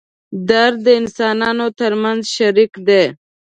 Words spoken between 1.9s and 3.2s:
منځ شریک دی.